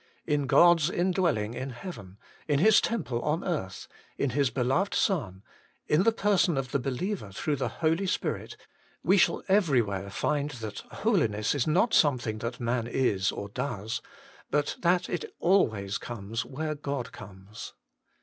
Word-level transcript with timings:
In 0.25 0.47
God's 0.47 0.89
indwelling 0.89 1.53
in 1.53 1.69
heaven, 1.69 2.17
in 2.47 2.57
His 2.57 2.81
temple 2.81 3.21
on 3.21 3.43
earth, 3.43 3.87
in 4.17 4.31
His 4.31 4.49
beloved 4.49 4.95
Son, 4.95 5.43
in 5.87 6.01
the 6.01 6.11
person 6.11 6.57
of 6.57 6.71
the 6.71 6.79
believer 6.79 7.31
through 7.31 7.57
the 7.57 7.67
Holy 7.67 8.07
Spirit, 8.07 8.57
we 9.03 9.19
shall 9.19 9.43
everywhere 9.47 10.09
find 10.09 10.49
that 10.49 10.79
Holiness 11.03 11.53
is 11.53 11.67
not 11.67 11.93
something 11.93 12.39
that 12.39 12.59
man 12.59 12.87
is 12.87 13.31
or 13.31 13.49
does, 13.49 14.01
but 14.49 14.75
that 14.79 15.07
it 15.07 15.35
always 15.39 15.99
comes 15.99 16.43
where 16.45 16.73
God 16.73 17.11
comes. 17.11 17.73